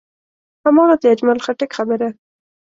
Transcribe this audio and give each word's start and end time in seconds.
هماغه 0.65 0.95
د 1.01 1.03
اجمل 1.13 1.37
خټک 1.45 1.71
خبره. 1.77 2.09